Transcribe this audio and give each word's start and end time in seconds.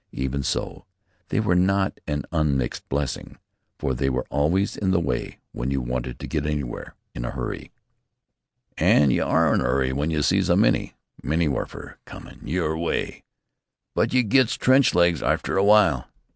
Even 0.13 0.41
so 0.41 0.85
they 1.29 1.39
were 1.39 1.53
not 1.53 1.99
an 2.07 2.23
unmixed 2.31 2.89
blessing, 2.89 3.37
for 3.77 3.93
they 3.93 4.09
were 4.09 4.25
always 4.31 4.75
in 4.75 4.89
the 4.89 4.99
way 4.99 5.37
when 5.51 5.69
you 5.69 5.79
wanted 5.79 6.17
to 6.17 6.25
get 6.25 6.43
anywhere 6.47 6.95
in 7.13 7.23
a 7.23 7.29
hurry. 7.29 7.71
"An' 8.79 9.11
you 9.11 9.23
are 9.23 9.53
in 9.53 9.61
a 9.61 9.63
'urry 9.63 9.89
w'en 9.89 10.09
you 10.09 10.23
sees 10.23 10.49
a 10.49 10.57
Minnie 10.57 10.95
[Minnenwerfer] 11.23 11.97
comin' 12.05 12.47
your 12.47 12.73
w'y. 12.73 13.21
But 13.93 14.11
you 14.11 14.23
gets 14.23 14.55
trench 14.57 14.95
legs 14.95 15.21
arter 15.21 15.55
a 15.55 15.61
w'ile. 15.61 16.07